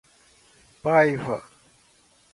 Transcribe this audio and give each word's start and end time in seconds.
Paiva 0.83 1.37